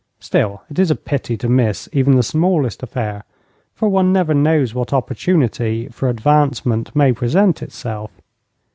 Still, 0.19 0.63
it 0.67 0.79
is 0.79 0.89
a 0.89 0.95
pity 0.95 1.37
to 1.37 1.47
miss 1.47 1.87
even 1.93 2.15
the 2.15 2.23
smallest 2.23 2.81
affair, 2.81 3.23
for 3.75 3.87
one 3.87 4.11
never 4.11 4.33
knows 4.33 4.73
what 4.73 4.91
opportunity 4.93 5.89
for 5.89 6.09
advancement 6.09 6.95
may 6.95 7.13
present 7.13 7.61
itself. 7.61 8.09